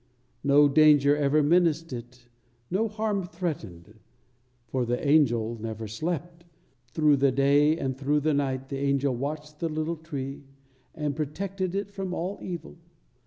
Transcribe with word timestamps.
No 0.43 0.67
danger 0.67 1.15
ever 1.15 1.43
menaced 1.43 1.93
it, 1.93 2.27
no 2.71 2.87
harm 2.87 3.21
threatened; 3.23 3.99
for 4.65 4.83
the 4.83 5.07
angel 5.07 5.59
never 5.61 5.87
slept, 5.87 6.43
through 6.87 7.17
the 7.17 7.31
day 7.31 7.77
and 7.77 7.95
through 7.95 8.21
the 8.21 8.33
night 8.33 8.69
the 8.69 8.79
angel 8.79 9.13
watched 9.15 9.59
the 9.59 9.69
little 9.69 9.97
tree 9.97 10.43
and 10.95 11.15
protected 11.15 11.75
it 11.75 11.91
from 11.91 12.15
all 12.15 12.39
evil. 12.41 12.79